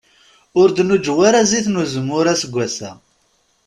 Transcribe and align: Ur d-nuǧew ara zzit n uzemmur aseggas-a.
Ur 0.59 0.67
d-nuǧew 0.71 1.19
ara 1.27 1.41
zzit 1.47 1.67
n 1.69 1.79
uzemmur 1.81 2.25
aseggas-a. 2.33 2.91